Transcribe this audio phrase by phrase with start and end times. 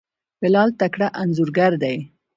[0.41, 1.97] بلال تکړه انځورګر دی.